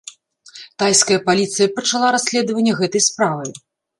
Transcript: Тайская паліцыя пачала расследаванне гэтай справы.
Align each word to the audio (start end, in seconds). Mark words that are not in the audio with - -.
Тайская 0.83 1.17
паліцыя 1.27 1.67
пачала 1.75 2.07
расследаванне 2.15 2.73
гэтай 2.83 3.01
справы. 3.11 3.45